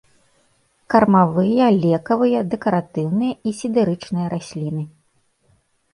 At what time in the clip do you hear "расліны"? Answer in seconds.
4.37-4.83